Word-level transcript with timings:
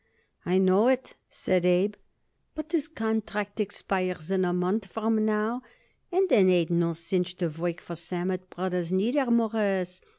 "I 0.47 0.57
know 0.57 0.87
it," 0.87 1.15
said 1.29 1.63
Abe, 1.63 1.93
"but 2.55 2.71
his 2.71 2.87
contract 2.87 3.59
expires 3.59 4.31
in 4.31 4.43
a 4.45 4.51
month 4.51 4.87
from 4.87 5.23
now, 5.23 5.61
and 6.11 6.23
it 6.31 6.35
ain't 6.49 6.71
no 6.71 6.93
cinch 6.93 7.35
to 7.35 7.49
work 7.49 7.79
for 7.79 7.93
Sammet 7.93 8.49
Brothers, 8.49 8.91
neither, 8.91 9.29
Mawruss. 9.29 10.01